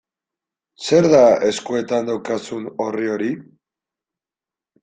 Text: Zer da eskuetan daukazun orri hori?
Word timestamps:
Zer 0.85 1.07
da 1.11 1.19
eskuetan 1.49 2.09
daukazun 2.09 2.67
orri 2.87 3.13
hori? 3.17 3.31